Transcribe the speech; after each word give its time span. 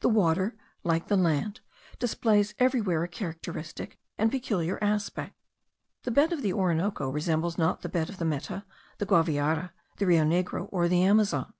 The 0.00 0.08
water, 0.08 0.56
like 0.84 1.08
the 1.08 1.18
land, 1.18 1.60
displays 1.98 2.54
everywhere 2.58 3.04
a 3.04 3.08
characteristic 3.08 3.98
and 4.16 4.30
peculiar 4.30 4.82
aspect. 4.82 5.34
The 6.04 6.10
bed 6.10 6.32
of 6.32 6.40
the 6.40 6.54
Orinoco 6.54 7.10
resembles 7.10 7.58
not 7.58 7.82
the 7.82 7.90
bed 7.90 8.08
of 8.08 8.16
the 8.16 8.24
Meta, 8.24 8.64
the 8.96 9.04
Guaviare, 9.04 9.72
the 9.98 10.06
Rio 10.06 10.24
Negro, 10.24 10.66
or 10.72 10.88
the 10.88 11.02
Amazon. 11.02 11.52